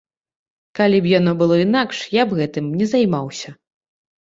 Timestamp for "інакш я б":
1.65-2.41